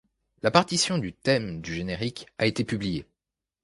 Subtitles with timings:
[0.41, 3.05] La partition du thème du générique a été publiée.